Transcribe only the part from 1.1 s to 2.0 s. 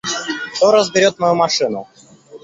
мою машину?